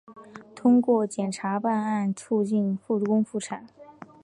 [0.55, 3.67] 通过检察办案促进复工复产